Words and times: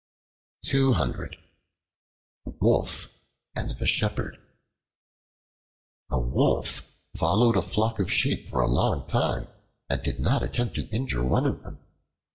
The 0.63 1.37
Wolf 2.59 3.15
and 3.55 3.77
the 3.77 3.85
Shepherd 3.85 4.39
A 6.09 6.19
WOLF 6.19 6.91
followed 7.15 7.55
a 7.55 7.61
flock 7.61 7.99
of 7.99 8.11
sheep 8.11 8.47
for 8.49 8.61
a 8.61 8.67
long 8.67 9.05
time 9.07 9.47
and 9.91 10.01
did 10.01 10.19
not 10.19 10.41
attempt 10.41 10.73
to 10.77 10.89
injure 10.89 11.23
one 11.23 11.45
of 11.45 11.61
them. 11.61 11.77